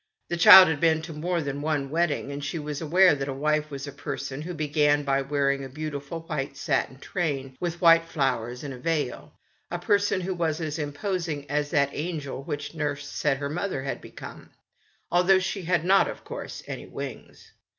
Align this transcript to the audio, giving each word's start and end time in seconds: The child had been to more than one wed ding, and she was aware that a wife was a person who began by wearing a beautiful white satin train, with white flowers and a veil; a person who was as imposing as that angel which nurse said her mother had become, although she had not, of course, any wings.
The 0.29 0.35
child 0.37 0.67
had 0.67 0.79
been 0.79 1.03
to 1.03 1.13
more 1.13 1.43
than 1.43 1.61
one 1.61 1.91
wed 1.91 2.09
ding, 2.09 2.31
and 2.31 2.43
she 2.43 2.57
was 2.57 2.81
aware 2.81 3.13
that 3.13 3.27
a 3.27 3.33
wife 3.35 3.69
was 3.69 3.85
a 3.85 3.91
person 3.91 4.41
who 4.41 4.55
began 4.55 5.03
by 5.03 5.21
wearing 5.21 5.63
a 5.63 5.69
beautiful 5.69 6.21
white 6.21 6.57
satin 6.57 6.97
train, 6.97 7.55
with 7.59 7.81
white 7.81 8.05
flowers 8.05 8.63
and 8.63 8.73
a 8.73 8.79
veil; 8.79 9.31
a 9.69 9.77
person 9.77 10.21
who 10.21 10.33
was 10.33 10.59
as 10.59 10.79
imposing 10.79 11.45
as 11.51 11.69
that 11.69 11.91
angel 11.93 12.41
which 12.41 12.73
nurse 12.73 13.07
said 13.07 13.37
her 13.37 13.47
mother 13.51 13.83
had 13.83 14.01
become, 14.01 14.49
although 15.11 15.37
she 15.37 15.61
had 15.65 15.85
not, 15.85 16.07
of 16.07 16.23
course, 16.23 16.63
any 16.65 16.87
wings. 16.87 17.51